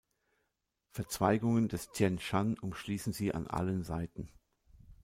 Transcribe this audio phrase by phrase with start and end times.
[0.93, 4.29] Verzweigungen des Tien Shan umschließen sie an allen Seiten.